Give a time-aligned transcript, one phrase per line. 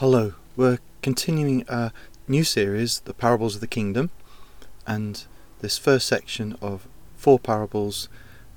[0.00, 1.92] Hello, we're continuing our
[2.26, 4.08] new series, The Parables of the Kingdom,
[4.86, 5.26] and
[5.60, 8.08] this first section of four parables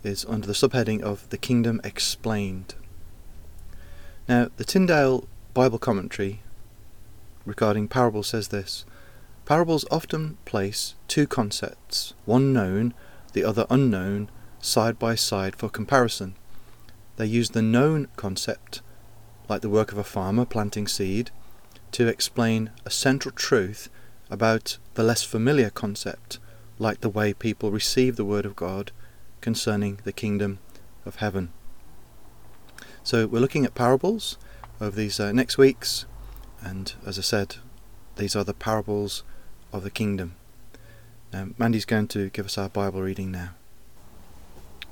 [0.06, 2.76] is under the subheading of The Kingdom Explained.
[4.26, 6.40] Now, the Tyndale Bible commentary
[7.46, 8.86] regarding parables says this
[9.44, 12.94] Parables often place two concepts, one known,
[13.34, 14.30] the other unknown,
[14.62, 16.36] side by side for comparison.
[17.18, 18.82] They use the known concept
[19.54, 21.30] like the work of a farmer planting seed,
[21.92, 23.88] to explain a central truth
[24.32, 26.40] about the less familiar concept,
[26.80, 28.92] like the way people receive the Word of God
[29.42, 30.58] concerning the kingdom
[31.06, 31.54] of heaven.
[33.04, 34.40] So we're looking at parables
[34.82, 36.08] over these uh, next weeks,
[36.60, 37.58] and as I said,
[38.16, 39.24] these are the parables
[39.72, 40.34] of the kingdom.
[41.32, 43.52] Now, Mandy's going to give us our Bible reading now.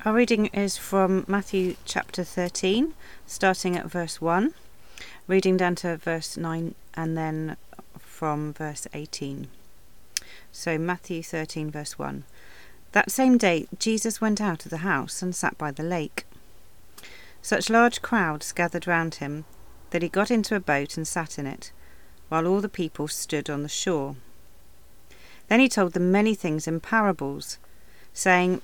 [0.04, 2.96] Our reading is from Matthew chapter 13,
[3.28, 4.52] starting at verse 1,
[5.28, 7.56] reading down to verse 9, and then
[8.00, 9.48] from verse 18.
[10.52, 12.24] So, Matthew 13, verse 1.
[12.94, 16.26] That same day, Jesus went out of the house and sat by the lake.
[17.44, 19.46] Such large crowds gathered round him
[19.92, 21.72] that he got into a boat and sat in it,
[22.28, 24.16] while all the people stood on the shore.
[25.48, 27.60] Then he told them many things in parables,
[28.14, 28.64] saying,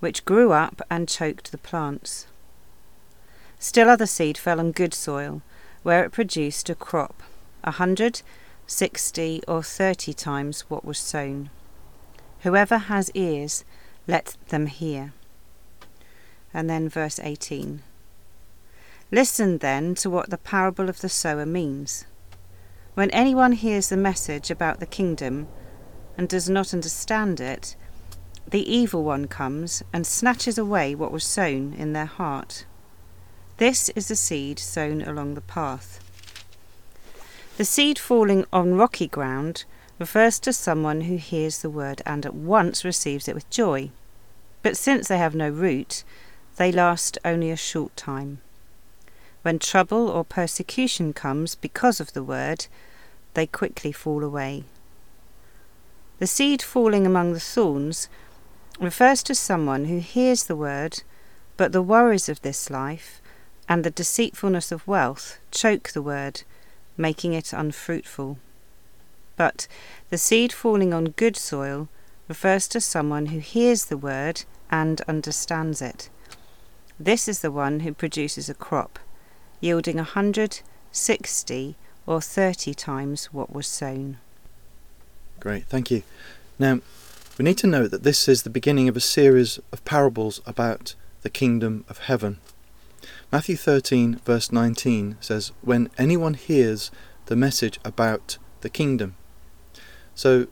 [0.00, 2.26] which grew up and choked the plants.
[3.58, 5.42] Still other seed fell on good soil,
[5.82, 7.22] where it produced a crop,
[7.62, 8.22] a hundred,
[8.66, 11.50] sixty, or thirty times what was sown.
[12.40, 13.64] Whoever has ears,
[14.06, 15.12] let them hear.
[16.54, 17.82] And then verse 18.
[19.12, 22.06] Listen then to what the parable of the sower means.
[22.94, 25.48] When anyone hears the message about the kingdom
[26.16, 27.76] and does not understand it,
[28.50, 32.64] the evil one comes and snatches away what was sown in their heart.
[33.58, 36.00] This is the seed sown along the path.
[37.56, 39.64] The seed falling on rocky ground
[39.98, 43.90] refers to someone who hears the word and at once receives it with joy.
[44.62, 46.02] But since they have no root,
[46.56, 48.40] they last only a short time.
[49.42, 52.66] When trouble or persecution comes because of the word,
[53.34, 54.64] they quickly fall away.
[56.18, 58.08] The seed falling among the thorns
[58.80, 61.02] refers to someone who hears the word,
[61.56, 63.20] but the worries of this life
[63.68, 66.42] and the deceitfulness of wealth choke the word,
[66.96, 68.38] making it unfruitful.
[69.36, 69.68] But
[70.08, 71.88] the seed falling on good soil
[72.26, 76.10] refers to someone who hears the word and understands it.
[76.98, 78.98] This is the one who produces a crop,
[79.60, 80.60] yielding a hundred,
[80.92, 81.76] sixty,
[82.06, 84.18] or thirty times what was sown.
[85.38, 86.02] Great, thank you.
[86.58, 86.80] Now,
[87.40, 90.94] we need to note that this is the beginning of a series of parables about
[91.22, 92.38] the kingdom of heaven.
[93.32, 96.90] Matthew 13, verse 19 says, When anyone hears
[97.24, 99.16] the message about the kingdom.
[100.14, 100.48] So,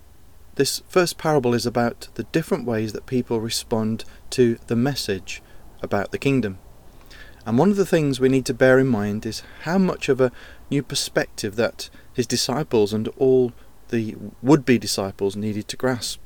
[0.55, 5.43] this first parable is about the different ways that people respond to the message
[5.83, 6.57] about the kingdom.
[7.45, 10.23] And one of the things we need to bear in mind is how much of
[10.23, 10.33] a
[10.71, 13.53] new perspective that his disciples and all
[13.91, 16.19] the would be disciples needed to grasp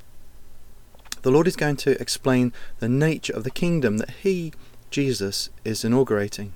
[1.22, 4.52] the Lord is going to explain the nature of the kingdom that He,
[4.90, 6.52] Jesus, is inaugurating.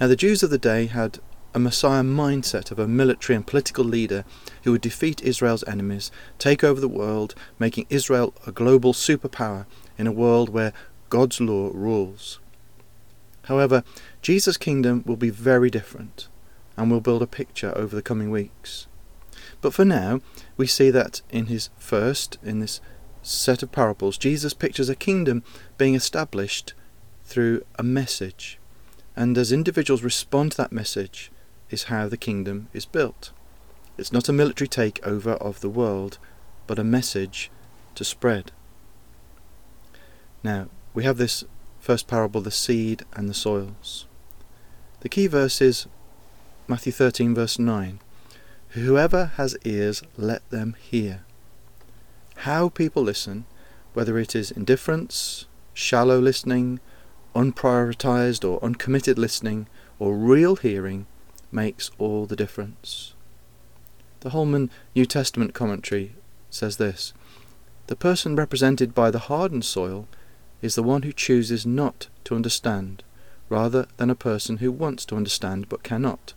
[0.00, 1.20] Now, the Jews of the day had
[1.54, 4.24] a Messiah mindset of a military and political leader
[4.64, 9.64] who would defeat Israel's enemies, take over the world, making Israel a global superpower
[9.96, 10.74] in a world where
[11.08, 12.40] God's law rules.
[13.44, 13.84] However,
[14.20, 16.28] Jesus' kingdom will be very different,
[16.76, 18.86] and we'll build a picture over the coming weeks.
[19.60, 20.20] But for now,
[20.56, 22.80] we see that in his first, in this
[23.26, 25.42] set of parables, Jesus pictures a kingdom
[25.78, 26.74] being established
[27.24, 28.58] through a message.
[29.14, 31.30] And as individuals respond to that message,
[31.70, 33.30] is how the kingdom is built.
[33.98, 36.18] It's not a military takeover of the world,
[36.66, 37.50] but a message
[37.94, 38.52] to spread.
[40.44, 41.44] Now, we have this
[41.80, 44.06] first parable, the seed and the soils.
[45.00, 45.86] The key verse is
[46.68, 48.00] Matthew 13, verse 9.
[48.70, 51.24] Whoever has ears, let them hear
[52.36, 53.46] how people listen,
[53.94, 56.80] whether it is indifference, shallow listening,
[57.34, 59.68] unprioritized or uncommitted listening,
[59.98, 61.06] or real hearing,
[61.50, 63.14] makes all the difference.
[64.20, 66.14] The Holman New Testament commentary
[66.50, 67.12] says this
[67.86, 70.08] The person represented by the hardened soil
[70.62, 73.02] is the one who chooses not to understand,
[73.48, 76.34] rather than a person who wants to understand but cannot.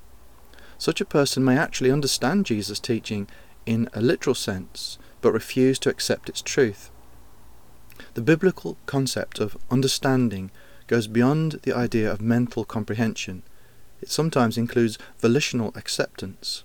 [0.77, 3.27] Such a person may actually understand Jesus' teaching
[3.65, 6.91] in a literal sense, but refuse to accept its truth.
[8.13, 10.51] The biblical concept of understanding
[10.87, 13.43] goes beyond the idea of mental comprehension.
[14.01, 16.63] It sometimes includes volitional acceptance.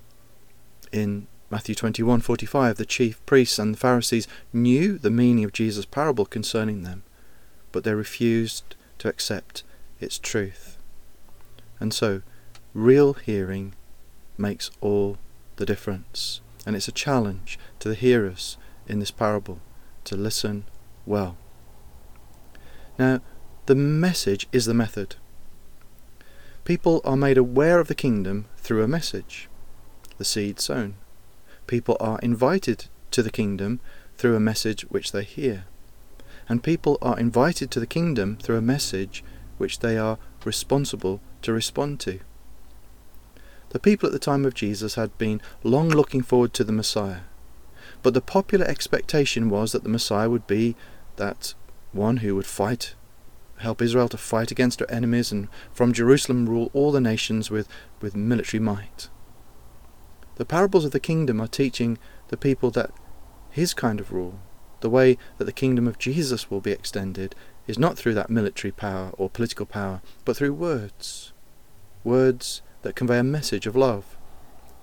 [0.93, 6.25] In Matthew 21:45, the chief priests and the Pharisees knew the meaning of Jesus' parable
[6.25, 7.03] concerning them,
[7.73, 9.62] but they refused to accept
[10.01, 10.79] its truth.
[11.81, 12.23] And so,
[12.73, 13.75] real hearing
[14.39, 15.19] makes all
[15.56, 16.41] the difference.
[16.66, 18.56] And it's a challenge to the hearers
[18.87, 19.61] in this parable
[20.05, 20.64] to listen
[21.06, 21.37] well.
[22.99, 23.20] Now,
[23.66, 25.16] the message is the method.
[26.64, 29.49] People are made aware of the kingdom through a message,
[30.16, 30.94] the seed sown.
[31.66, 33.81] People are invited to the kingdom
[34.17, 35.64] through a message which they hear.
[36.49, 39.25] And people are invited to the kingdom through a message
[39.58, 42.20] which they are responsible to respond to.
[43.75, 47.23] The people at the time of Jesus had been long looking forward to the Messiah,
[48.05, 50.76] but the popular expectation was that the Messiah would be
[51.17, 51.55] that
[51.91, 52.94] one who would fight,
[53.59, 57.67] help Israel to fight against her enemies, and from Jerusalem rule all the nations with,
[58.00, 59.09] with military might.
[60.37, 61.99] The parables of the kingdom are teaching
[62.29, 62.93] the people that
[63.50, 64.38] his kind of rule,
[64.82, 67.35] the way that the kingdom of Jesus will be extended,
[67.67, 71.32] is not through that military power or political power, but through words.
[72.05, 74.16] Words that convey a message of love.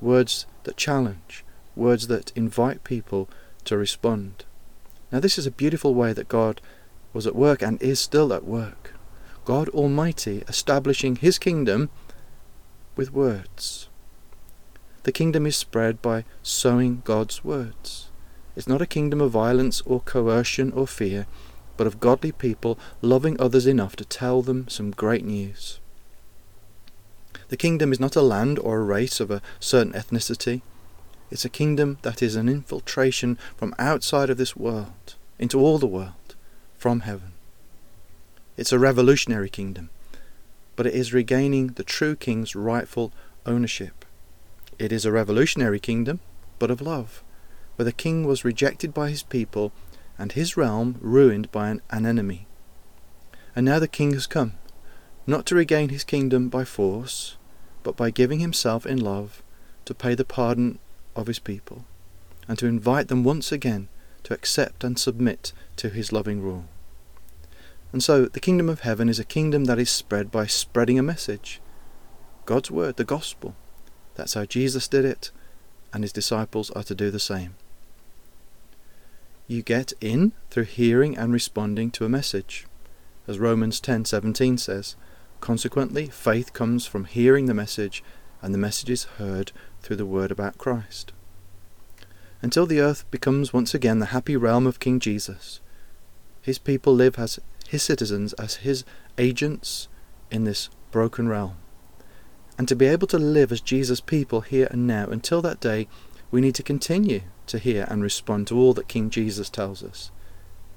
[0.01, 1.45] Words that challenge.
[1.75, 3.29] Words that invite people
[3.63, 4.43] to respond.
[5.11, 6.61] Now, this is a beautiful way that God
[7.13, 8.95] was at work and is still at work.
[9.45, 11.89] God Almighty establishing His kingdom
[12.95, 13.87] with words.
[15.03, 18.09] The kingdom is spread by sowing God's words.
[18.55, 21.27] It's not a kingdom of violence or coercion or fear,
[21.77, 25.79] but of godly people loving others enough to tell them some great news.
[27.51, 30.61] The kingdom is not a land or a race of a certain ethnicity.
[31.29, 35.85] It's a kingdom that is an infiltration from outside of this world into all the
[35.85, 36.35] world
[36.77, 37.33] from heaven.
[38.55, 39.89] It's a revolutionary kingdom,
[40.77, 43.11] but it is regaining the true king's rightful
[43.45, 44.05] ownership.
[44.79, 46.21] It is a revolutionary kingdom,
[46.57, 47.21] but of love,
[47.75, 49.73] where the king was rejected by his people
[50.17, 52.47] and his realm ruined by an, an enemy.
[53.53, 54.53] And now the king has come,
[55.27, 57.35] not to regain his kingdom by force,
[57.83, 59.41] but by giving himself in love
[59.85, 60.79] to pay the pardon
[61.15, 61.85] of his people,
[62.47, 63.87] and to invite them once again
[64.23, 66.65] to accept and submit to his loving rule.
[67.91, 71.03] And so the kingdom of heaven is a kingdom that is spread by spreading a
[71.03, 71.59] message.
[72.45, 73.55] God's word, the gospel.
[74.15, 75.31] That's how Jesus did it,
[75.93, 77.55] and his disciples are to do the same
[79.51, 82.65] you get in through hearing and responding to a message.
[83.27, 84.95] As Romans 10:17 says,
[85.41, 88.03] consequently faith comes from hearing the message
[88.41, 89.51] and the message is heard
[89.81, 91.11] through the word about Christ.
[92.41, 95.59] Until the earth becomes once again the happy realm of King Jesus,
[96.41, 98.83] his people live as his citizens, as his
[99.17, 99.87] agents
[100.31, 101.55] in this broken realm.
[102.57, 105.87] And to be able to live as Jesus' people here and now until that day,
[106.31, 110.11] we need to continue to hear and respond to all that King Jesus tells us.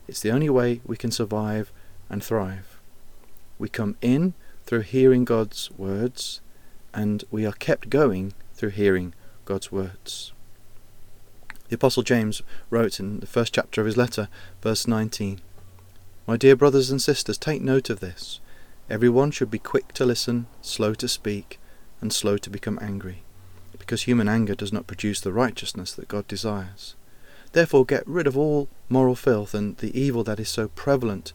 [0.06, 1.72] It's the only way we can survive
[2.10, 2.80] and thrive.
[3.58, 4.34] We come in
[4.66, 6.40] through hearing God's words,
[6.92, 10.32] and we are kept going through hearing God's words.
[11.68, 14.28] The Apostle James wrote in the first chapter of his letter,
[14.62, 15.40] verse 19
[16.26, 18.40] My dear brothers and sisters, take note of this.
[18.88, 21.58] Everyone should be quick to listen, slow to speak,
[22.00, 23.24] and slow to become angry
[23.84, 26.94] because human anger does not produce the righteousness that God desires.
[27.52, 31.34] Therefore get rid of all moral filth and the evil that is so prevalent,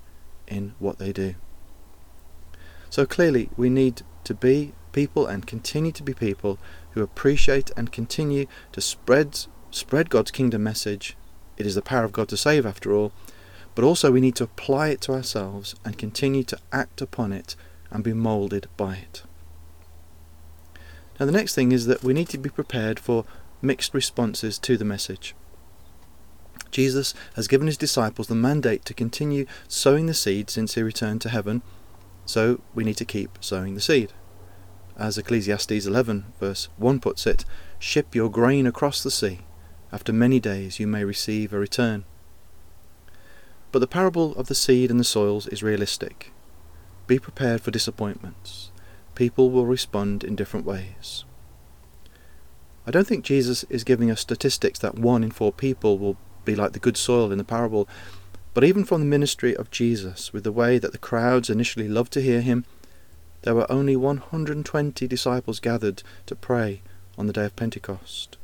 [0.51, 1.33] in what they do.
[2.91, 6.59] So clearly, we need to be people and continue to be people
[6.91, 9.39] who appreciate and continue to spread
[9.71, 11.15] spread God's kingdom message.
[11.57, 13.13] It is the power of God to save, after all.
[13.73, 17.55] But also, we need to apply it to ourselves and continue to act upon it
[17.89, 19.23] and be moulded by it.
[21.17, 23.23] Now, the next thing is that we need to be prepared for
[23.61, 25.35] mixed responses to the message.
[26.71, 31.21] Jesus has given his disciples the mandate to continue sowing the seed since he returned
[31.21, 31.61] to heaven,
[32.25, 34.13] so we need to keep sowing the seed.
[34.97, 37.45] As Ecclesiastes 11, verse 1 puts it,
[37.79, 39.39] Ship your grain across the sea.
[39.91, 42.05] After many days you may receive a return.
[43.71, 46.31] But the parable of the seed and the soils is realistic.
[47.07, 48.71] Be prepared for disappointments.
[49.15, 51.25] People will respond in different ways.
[52.85, 56.55] I don't think Jesus is giving us statistics that one in four people will be
[56.55, 57.87] like the good soil in the parable,
[58.53, 62.11] but even from the ministry of Jesus, with the way that the crowds initially loved
[62.13, 62.65] to hear him,
[63.43, 66.81] there were only 120 disciples gathered to pray
[67.17, 68.37] on the day of Pentecost.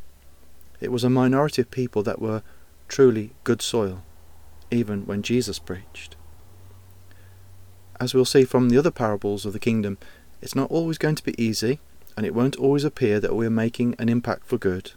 [0.80, 2.42] It was a minority of people that were
[2.88, 4.04] truly good soil,
[4.72, 6.16] even when Jesus preached.
[8.00, 9.98] As we'll see from the other parables of the kingdom,
[10.42, 11.80] it's not always going to be easy,
[12.16, 14.92] and it won't always appear that we're making an impact for good.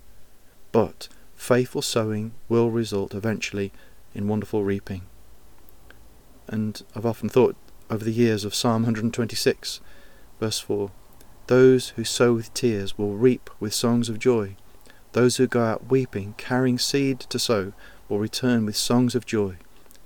[0.70, 1.08] But
[1.40, 3.72] faithful sowing will result eventually
[4.14, 5.00] in wonderful reaping.
[6.46, 7.56] And I've often thought
[7.88, 9.80] over the years of Psalm 126,
[10.38, 10.90] verse 4
[11.46, 14.54] Those who sow with tears will reap with songs of joy.
[15.12, 17.72] Those who go out weeping, carrying seed to sow,
[18.06, 19.56] will return with songs of joy,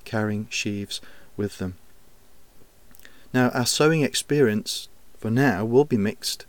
[0.05, 1.00] carrying sheaves
[1.37, 1.75] with them.
[3.33, 4.88] Now, our sowing experience
[5.19, 6.47] for now will be mixed.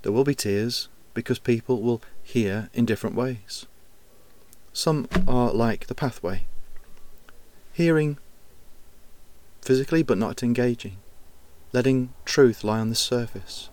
[0.00, 3.66] There will be tears because people will hear in different ways.
[4.76, 6.48] Some are like the pathway,
[7.72, 8.18] hearing
[9.62, 10.96] physically but not engaging,
[11.72, 13.70] letting truth lie on the surface,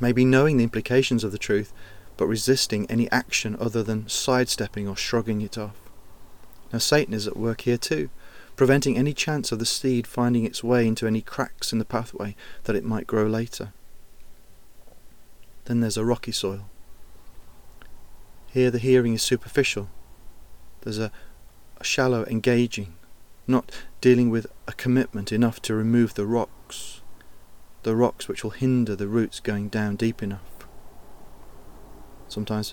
[0.00, 1.72] maybe knowing the implications of the truth
[2.16, 5.76] but resisting any action other than sidestepping or shrugging it off.
[6.72, 8.10] Now Satan is at work here too,
[8.56, 12.34] preventing any chance of the seed finding its way into any cracks in the pathway
[12.64, 13.72] that it might grow later.
[15.66, 16.68] Then there's a rocky soil.
[18.56, 19.90] Here the hearing is superficial.
[20.80, 21.12] There's a,
[21.76, 22.94] a shallow engaging,
[23.46, 23.70] not
[24.00, 27.02] dealing with a commitment enough to remove the rocks,
[27.82, 30.66] the rocks which will hinder the roots going down deep enough.
[32.28, 32.72] Sometimes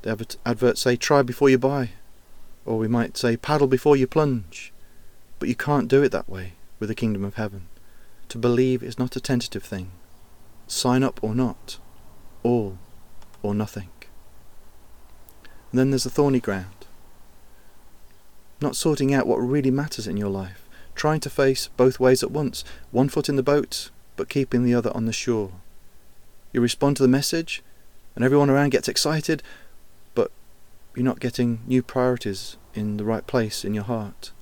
[0.00, 1.90] the adverts say try before you buy,
[2.64, 4.72] or we might say paddle before you plunge.
[5.38, 7.68] But you can't do it that way with the kingdom of heaven.
[8.30, 9.90] To believe is not a tentative thing.
[10.66, 11.78] Sign up or not,
[12.42, 12.78] all
[13.42, 13.90] or nothing.
[15.70, 16.86] And then there's the thorny ground.
[18.60, 22.30] Not sorting out what really matters in your life, trying to face both ways at
[22.30, 25.52] once, one foot in the boat, but keeping the other on the shore.
[26.52, 27.62] You respond to the message,
[28.16, 29.42] and everyone around gets excited,
[30.14, 30.32] but
[30.96, 34.32] you're not getting new priorities in the right place in your heart.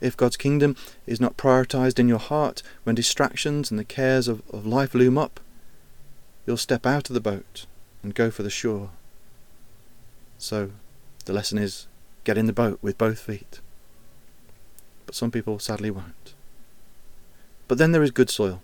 [0.00, 0.76] If God's kingdom
[1.06, 5.16] is not prioritized in your heart when distractions and the cares of, of life loom
[5.16, 5.40] up,
[6.46, 7.66] you'll step out of the boat
[8.02, 8.90] and go for the shore.
[10.40, 10.70] So
[11.26, 11.86] the lesson is
[12.24, 13.60] get in the boat with both feet.
[15.04, 16.34] But some people sadly won't.
[17.68, 18.62] But then there is good soil.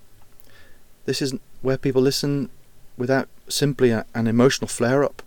[1.04, 2.48] This is where people listen
[2.96, 5.22] without simply a, an emotional flare up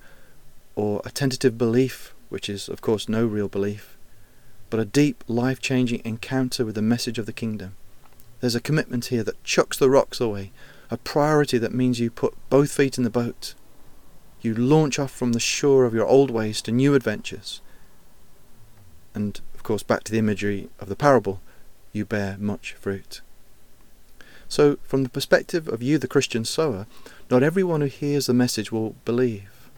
[0.75, 3.95] or a tentative belief, which is, of course, no real belief,
[4.71, 7.75] but a deep, life changing encounter with the message of the kingdom.
[8.41, 10.51] There's a commitment here that chucks the rocks away,
[10.89, 13.53] a priority that means you put both feet in the boat,
[14.41, 17.61] you launch off from the shore of your old ways to new adventures.
[19.13, 21.41] And, of course, back to the imagery of the parable,
[21.91, 23.21] you bear much fruit.
[24.47, 26.87] So, from the perspective of you, the Christian sower,
[27.29, 29.69] not everyone who hears the message will believe.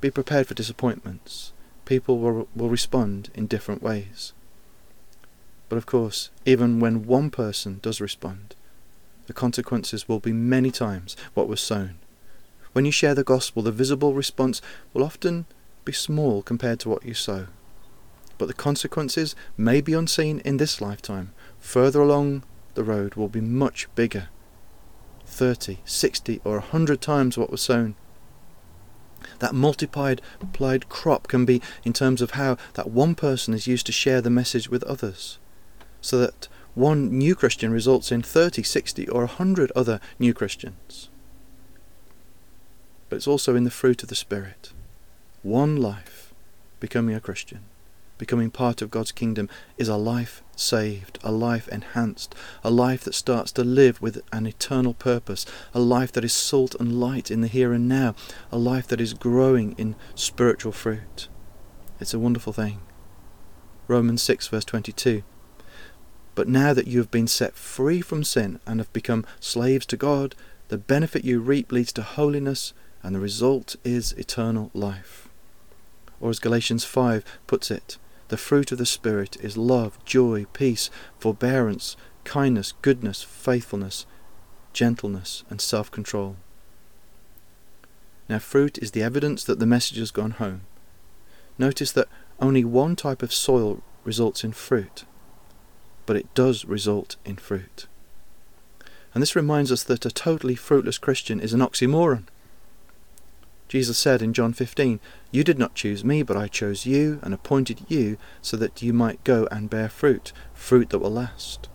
[0.00, 1.52] Be prepared for disappointments.
[1.84, 4.32] People will, will respond in different ways.
[5.68, 8.54] But of course, even when one person does respond,
[9.26, 11.96] the consequences will be many times what was sown.
[12.74, 14.60] When you share the gospel, the visible response
[14.92, 15.46] will often
[15.84, 17.46] be small compared to what you sow.
[18.36, 21.32] But the consequences may be unseen in this lifetime.
[21.60, 22.42] Further along
[22.74, 24.28] the road will be much bigger
[25.24, 27.94] 30, 60, or a 100 times what was sown.
[29.38, 33.86] That multiplied applied crop can be in terms of how that one person is used
[33.86, 35.38] to share the message with others.
[36.00, 41.08] So that one new Christian results in 30, 60, or a 100 other new Christians
[43.14, 44.72] but it's also in the fruit of the Spirit.
[45.44, 46.34] One life
[46.80, 47.60] becoming a Christian,
[48.18, 53.14] becoming part of God's kingdom, is a life saved, a life enhanced, a life that
[53.14, 57.40] starts to live with an eternal purpose, a life that is salt and light in
[57.40, 58.16] the here and now,
[58.50, 61.28] a life that is growing in spiritual fruit.
[62.00, 62.80] It's a wonderful thing.
[63.86, 65.22] Romans 6, verse 22.
[66.34, 69.96] But now that you have been set free from sin and have become slaves to
[69.96, 70.34] God,
[70.66, 72.72] the benefit you reap leads to holiness
[73.04, 75.28] and the result is eternal life.
[76.20, 80.88] Or as Galatians 5 puts it, the fruit of the Spirit is love, joy, peace,
[81.18, 84.06] forbearance, kindness, goodness, faithfulness,
[84.72, 86.36] gentleness, and self control.
[88.26, 90.62] Now, fruit is the evidence that the message has gone home.
[91.58, 92.08] Notice that
[92.40, 95.04] only one type of soil results in fruit,
[96.06, 97.86] but it does result in fruit.
[99.12, 102.24] And this reminds us that a totally fruitless Christian is an oxymoron.
[103.68, 107.32] Jesus said in John 15, You did not choose me, but I chose you and
[107.32, 111.68] appointed you so that you might go and bear fruit, fruit that will last.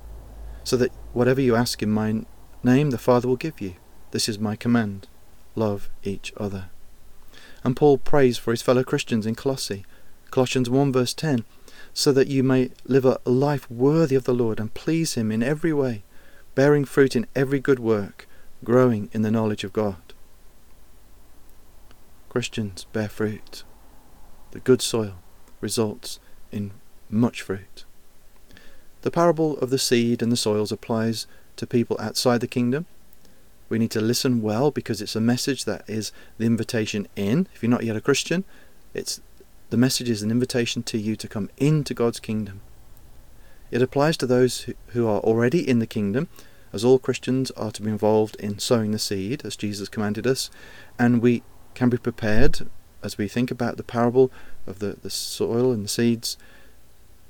[0.64, 2.24] So that whatever you ask in my
[2.64, 3.76] name, the Father will give you.
[4.12, 5.08] This is my command.
[5.56, 6.70] Love each other.
[7.64, 9.86] And Paul prays for his fellow Christians in Colossae,
[10.32, 11.44] Colossians 1 verse 10,
[11.94, 15.44] so that you may live a life worthy of the Lord and please him in
[15.44, 16.04] every way,
[16.56, 18.28] bearing fruit in every good work,
[18.64, 20.09] growing in the knowledge of God.
[22.30, 23.64] Christians bear fruit.
[24.52, 25.16] The good soil
[25.62, 26.20] results
[26.52, 26.72] in
[27.10, 27.86] much fruit.
[29.02, 32.86] The parable of the seed and the soils applies to people outside the kingdom.
[33.68, 37.48] We need to listen well because it's a message that is the invitation in.
[37.54, 38.44] If you're not yet a Christian,
[38.94, 39.22] it's
[39.70, 42.62] the message is an invitation to you to come into God's kingdom.
[43.70, 46.28] It applies to those who are already in the kingdom,
[46.74, 50.50] as all Christians are to be involved in sowing the seed, as Jesus commanded us,
[50.98, 51.44] and we
[51.74, 52.68] can be prepared
[53.02, 54.32] as we think about the parable
[54.68, 56.38] of the, the soil and the seeds.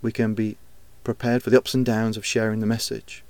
[0.01, 0.57] We can be
[1.03, 3.23] prepared for the ups and downs of sharing the message.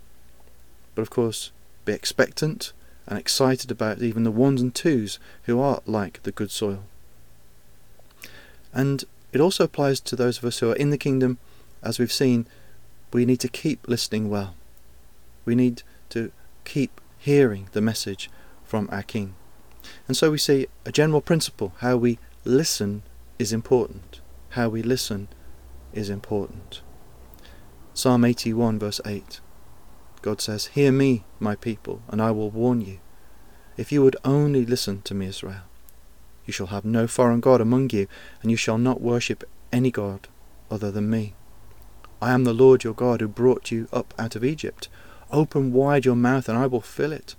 [0.96, 1.52] But of course,
[1.86, 2.74] be expectant
[3.08, 6.84] and excited about even the ones and twos who are like the good soil.
[8.74, 11.40] And it also applies to those of us who are in the kingdom.
[11.82, 12.46] As we've seen,
[13.12, 14.56] we need to keep listening well.
[15.46, 16.32] We need to
[16.66, 18.30] keep hearing the message
[18.64, 19.36] from our King.
[20.08, 23.04] And so we see a general principle how we listen
[23.38, 24.22] is important.
[24.50, 25.28] How we listen
[25.94, 26.82] is important.
[27.94, 29.40] Psalm 81, verse 8.
[30.22, 33.00] God says, Hear me, my people, and I will warn you.
[33.78, 35.62] If you would only listen to me, Israel.
[36.46, 38.08] You shall have no foreign God among you,
[38.42, 40.28] and you shall not worship any God
[40.70, 41.34] other than me.
[42.22, 44.90] I am the Lord your God who brought you up out of Egypt.
[45.32, 47.36] Open wide your mouth, and I will fill it.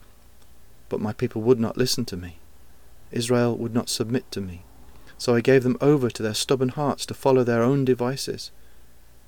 [0.88, 2.39] But my people would not listen to me.
[3.10, 4.62] Israel would not submit to me.
[5.18, 8.50] So I gave them over to their stubborn hearts to follow their own devices.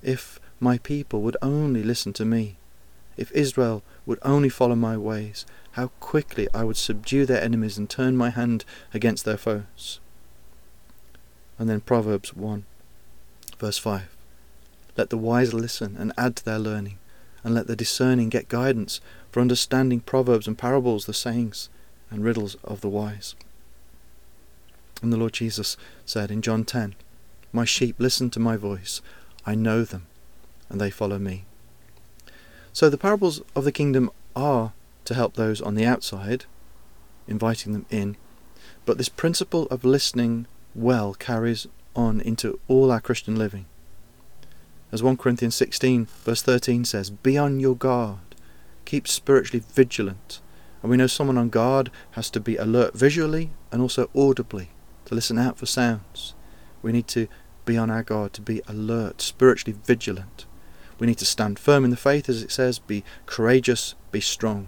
[0.01, 2.57] If my people would only listen to me,
[3.15, 7.89] if Israel would only follow my ways, how quickly I would subdue their enemies and
[7.89, 9.99] turn my hand against their foes.
[11.59, 12.65] And then Proverbs 1,
[13.59, 14.03] verse 5.
[14.97, 16.97] Let the wise listen and add to their learning,
[17.43, 21.69] and let the discerning get guidance for understanding proverbs and parables, the sayings
[22.09, 23.35] and riddles of the wise.
[25.03, 26.95] And the Lord Jesus said in John 10,
[27.51, 29.01] My sheep listen to my voice,
[29.45, 30.07] I know them,
[30.69, 31.43] and they follow me.
[32.71, 34.71] So the parables of the kingdom are
[35.03, 36.45] to help those on the outside,
[37.27, 38.15] inviting them in.
[38.85, 43.65] But this principle of listening well carries on into all our Christian living.
[44.89, 48.35] As 1 Corinthians 16, verse 13 says, Be on your guard,
[48.85, 50.39] keep spiritually vigilant.
[50.81, 54.69] And we know someone on guard has to be alert visually and also audibly
[55.13, 56.33] listen out for sounds.
[56.81, 57.27] We need to
[57.65, 60.45] be on our guard, to be alert, spiritually vigilant.
[60.99, 64.67] We need to stand firm in the faith, as it says, be courageous, be strong.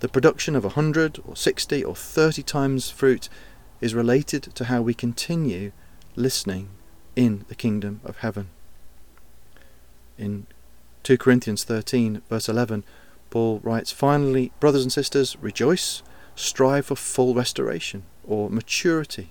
[0.00, 3.28] The production of a hundred or sixty or thirty times fruit
[3.80, 5.72] is related to how we continue
[6.16, 6.70] listening
[7.16, 8.48] in the kingdom of heaven.
[10.18, 10.46] In
[11.02, 12.84] 2 Corinthians 13, verse 11,
[13.30, 16.02] Paul writes, Finally, brothers and sisters, rejoice,
[16.34, 19.30] strive for full restoration or maturity.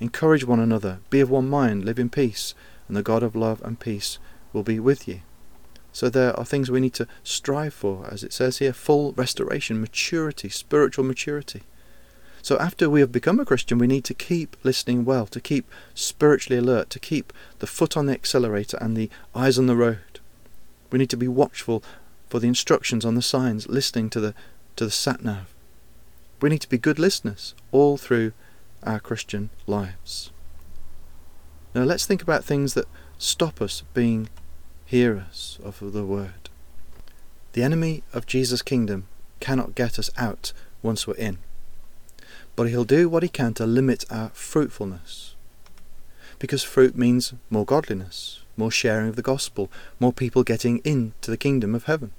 [0.00, 2.54] Encourage one another, be of one mind, live in peace,
[2.88, 4.18] and the God of love and peace
[4.52, 5.20] will be with you.
[5.92, 9.80] So there are things we need to strive for, as it says here full restoration,
[9.80, 11.62] maturity, spiritual maturity.
[12.42, 15.68] So after we have become a Christian, we need to keep listening well, to keep
[15.94, 20.20] spiritually alert, to keep the foot on the accelerator and the eyes on the road.
[20.92, 21.82] We need to be watchful
[22.28, 24.34] for the instructions on the signs, listening to the
[24.76, 25.55] to the sat nav.
[26.40, 28.32] We need to be good listeners all through
[28.82, 30.30] our Christian lives.
[31.74, 32.86] Now let's think about things that
[33.18, 34.28] stop us being
[34.84, 36.50] hearers of the word.
[37.52, 39.08] The enemy of Jesus' kingdom
[39.40, 41.38] cannot get us out once we're in,
[42.54, 45.34] but he'll do what he can to limit our fruitfulness.
[46.38, 51.36] Because fruit means more godliness, more sharing of the gospel, more people getting into the
[51.36, 52.12] kingdom of heaven.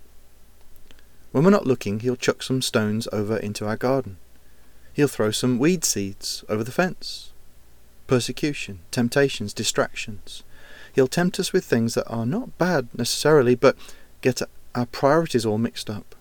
[1.32, 4.18] When we're not looking, he'll chuck some stones over into our garden.
[4.94, 7.32] He'll throw some weed seeds over the fence.
[8.08, 10.44] Persecution, temptations, distractions.
[10.94, 13.78] He'll tempt us with things that are not bad necessarily, but
[14.22, 14.42] get
[14.74, 16.16] our priorities all mixed up.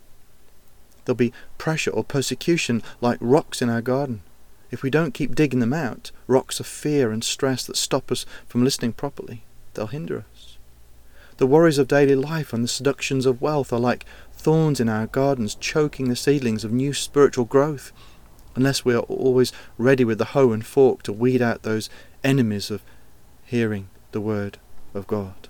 [1.05, 4.23] There'll be pressure or persecution like rocks in our garden.
[4.71, 8.27] If we don't keep digging them out, rocks of fear and stress that stop us
[8.47, 10.59] from listening properly, they'll hinder us.
[11.39, 14.05] The worries of daily life and the seductions of wealth are like
[14.47, 17.91] thorns in our gardens, choking the seedlings of new spiritual growth,
[18.55, 21.91] unless we are always ready with the hoe and fork to weed out those
[22.23, 22.81] enemies of
[23.45, 24.57] hearing the word
[24.95, 25.49] of God.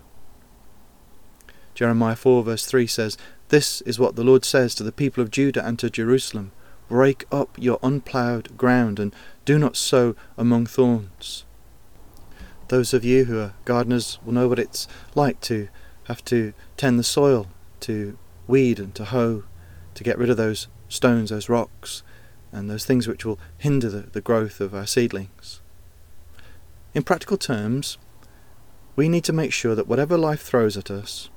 [1.74, 3.18] Jeremiah 4 verse 3 says,
[3.50, 6.52] This is what the Lord says to the people of Judah and to Jerusalem.
[6.88, 11.44] Break up your unploughed ground and do not sow among thorns.
[12.68, 15.68] Those of you who are gardeners will know what it's like to
[16.04, 17.48] have to tend the soil,
[17.80, 19.44] to weed and to hoe,
[19.94, 22.02] to get rid of those stones, those rocks,
[22.52, 25.60] and those things which will hinder the, the growth of our seedlings.
[26.94, 27.98] In practical terms,
[28.94, 31.28] we need to make sure that whatever life throws at us,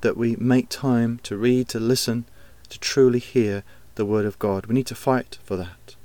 [0.00, 2.24] that we make time to read, to listen,
[2.70, 3.64] to truly hear
[3.96, 4.66] the Word of God.
[4.66, 5.96] We need to fight for that.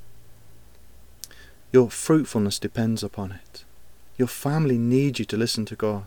[1.72, 3.63] Your fruitfulness depends upon it.
[4.17, 6.06] Your family needs you to listen to God.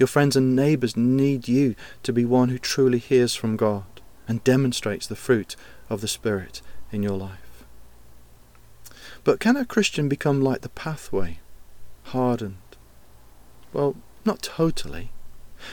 [0.00, 3.84] Your friends and neighbours need you to be one who truly hears from God
[4.26, 5.56] and demonstrates the fruit
[5.90, 7.66] of the Spirit in your life.
[9.24, 11.40] But can a Christian become like the pathway,
[12.04, 12.56] hardened?
[13.74, 15.12] Well, not totally,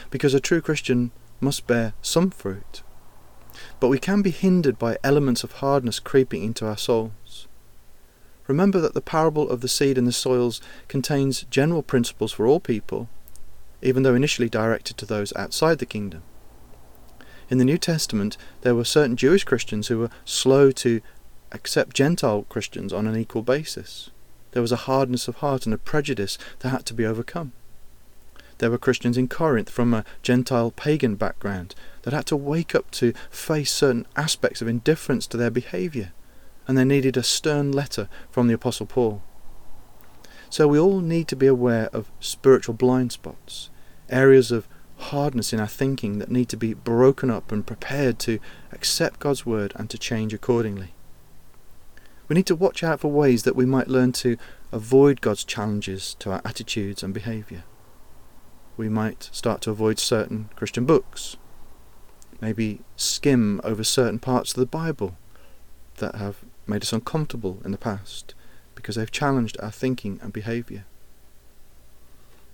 [0.10, 2.84] because a true Christian must bear some fruit.
[3.80, 7.48] But we can be hindered by elements of hardness creeping into our souls.
[8.48, 10.60] Remember that the parable of the seed and the soils
[10.90, 13.08] contains general principles for all people,
[13.82, 16.24] even though initially directed to those outside the kingdom.
[17.50, 21.02] In the New Testament, there were certain Jewish Christians who were slow to
[21.52, 24.10] accept Gentile Christians on an equal basis.
[24.52, 27.54] There was a hardness of heart and a prejudice that had to be overcome.
[28.58, 32.90] There were Christians in Corinth from a Gentile pagan background that had to wake up
[32.92, 36.12] to face certain aspects of indifference to their behaviour,
[36.68, 39.22] and they needed a stern letter from the Apostle Paul.
[40.50, 43.70] So we all need to be aware of spiritual blind spots,
[44.10, 48.40] areas of hardness in our thinking that need to be broken up and prepared to
[48.72, 50.94] accept God's word and to change accordingly.
[52.28, 54.38] We need to watch out for ways that we might learn to
[54.72, 57.64] avoid God's challenges to our attitudes and behaviour
[58.78, 61.36] we might start to avoid certain Christian books,
[62.40, 65.18] maybe skim over certain parts of the Bible
[65.98, 68.36] that have made us uncomfortable in the past
[68.78, 70.86] because they've challenged our thinking and behaviour.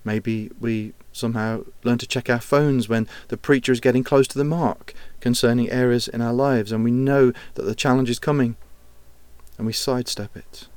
[0.04, 4.38] Maybe we somehow learn to check our phones when the preacher is getting close to
[4.38, 8.56] the mark concerning areas in our lives and we know that the challenge is coming
[9.58, 10.68] and we sidestep it.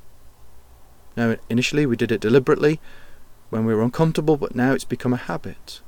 [1.16, 2.80] Now, initially we did it deliberately
[3.48, 5.80] when we were uncomfortable, but now it's become a habit.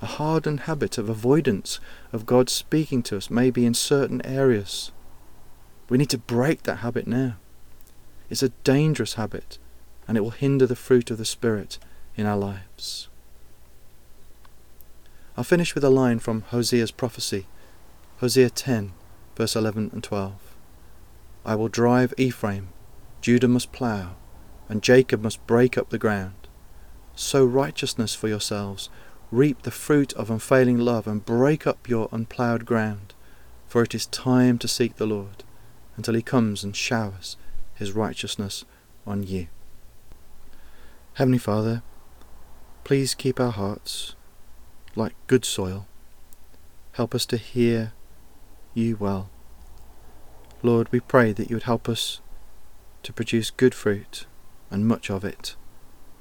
[0.00, 1.80] A hardened habit of avoidance
[2.12, 4.92] of God speaking to us, maybe in certain areas.
[5.88, 7.36] We need to break that habit now.
[8.32, 9.58] It's a dangerous habit,
[10.08, 11.78] and it will hinder the fruit of the Spirit
[12.16, 13.08] in our lives.
[15.36, 17.46] I'll finish with a line from Hosea's prophecy,
[18.20, 18.94] Hosea 10,
[19.36, 20.32] verse 11 and 12.
[21.44, 22.70] I will drive Ephraim,
[23.20, 24.16] Judah must plough,
[24.66, 26.48] and Jacob must break up the ground
[27.14, 28.88] sow righteousness for yourselves,
[29.30, 33.12] reap the fruit of unfailing love, and break up your unploughed ground.
[33.68, 35.44] For it is time to seek the Lord,
[35.98, 37.36] until he comes and showers
[37.82, 38.64] his righteousness
[39.06, 39.48] on you.
[41.14, 41.82] Heavenly Father,
[42.84, 44.14] please keep our hearts
[44.94, 45.86] like good soil.
[46.92, 47.92] Help us to hear
[48.72, 49.28] you well.
[50.62, 52.20] Lord, we pray that you would help us
[53.02, 54.26] to produce good fruit
[54.70, 55.56] and much of it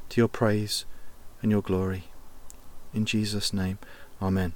[0.10, 0.86] to your praise
[1.42, 2.06] and your glory.
[2.94, 3.78] In Jesus' name,
[4.22, 4.54] Amen.